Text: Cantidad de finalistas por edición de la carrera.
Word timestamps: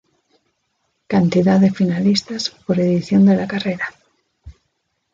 Cantidad 1.05 1.59
de 1.59 1.69
finalistas 1.69 2.49
por 2.49 2.79
edición 2.79 3.27
de 3.27 3.35
la 3.35 3.47
carrera. 3.47 3.85